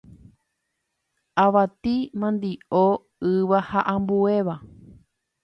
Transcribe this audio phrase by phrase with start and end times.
[1.43, 1.93] avati,
[2.23, 2.83] mandi'o,
[3.35, 4.55] yva ha ambuéva